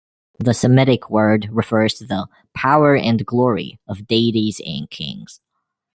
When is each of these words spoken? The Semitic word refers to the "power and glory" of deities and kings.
The 0.39 0.55
Semitic 0.55 1.11
word 1.11 1.47
refers 1.51 1.93
to 1.99 2.05
the 2.07 2.25
"power 2.55 2.95
and 2.97 3.23
glory" 3.23 3.79
of 3.87 4.07
deities 4.07 4.59
and 4.65 4.89
kings. 4.89 5.41